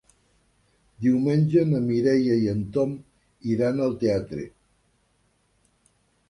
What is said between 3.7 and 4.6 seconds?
al teatre.